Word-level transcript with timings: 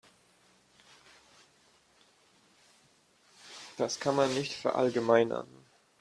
Das 3.77 3.99
kann 3.99 4.15
man 4.15 4.33
nicht 4.33 4.51
verallgemeinern. 4.53 5.47